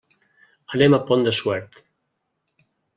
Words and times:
Anem 0.79 0.97
al 0.99 1.05
Pont 1.11 1.27
de 1.29 1.37
Suert. 1.43 1.81